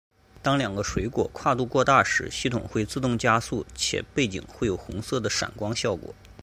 [0.41, 6.15] 当两个水果跨度过大时系统会自动加速且背景会有红色的闪光效果。